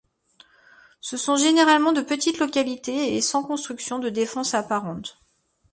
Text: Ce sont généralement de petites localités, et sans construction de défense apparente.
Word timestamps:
Ce 0.99 1.15
sont 1.15 1.35
généralement 1.35 1.91
de 1.93 2.01
petites 2.01 2.39
localités, 2.39 3.15
et 3.15 3.21
sans 3.21 3.43
construction 3.43 3.99
de 3.99 4.09
défense 4.09 4.55
apparente. 4.55 5.15